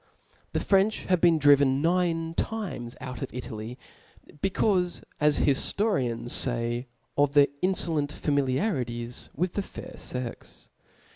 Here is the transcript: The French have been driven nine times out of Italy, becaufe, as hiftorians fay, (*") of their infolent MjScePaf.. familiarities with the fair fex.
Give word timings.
The 0.53 0.59
French 0.59 1.03
have 1.09 1.21
been 1.21 1.37
driven 1.37 1.79
nine 1.79 2.33
times 2.33 2.95
out 2.99 3.21
of 3.21 3.31
Italy, 3.31 3.77
becaufe, 4.41 5.03
as 5.19 5.41
hiftorians 5.41 6.31
fay, 6.43 6.87
(*") 7.01 7.17
of 7.19 7.33
their 7.33 7.49
infolent 7.61 8.07
MjScePaf.. 8.11 8.17
familiarities 8.19 9.29
with 9.35 9.53
the 9.53 9.61
fair 9.61 9.93
fex. 9.97 10.69